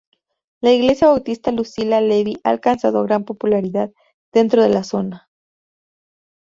[0.61, 3.91] La Iglesia Bautista Lucila Levi ha alcanzado gran popularidad
[4.33, 5.29] dentro de la zona.